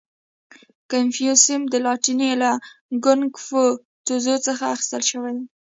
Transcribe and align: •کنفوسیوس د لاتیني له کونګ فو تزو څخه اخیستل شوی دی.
•کنفوسیوس 0.91 1.43
د 1.73 1.75
لاتیني 1.85 2.31
له 2.41 2.51
کونګ 3.03 3.31
فو 3.45 3.61
تزو 4.05 4.35
څخه 4.47 4.63
اخیستل 4.75 5.01
شوی 5.11 5.31
دی. 5.37 5.45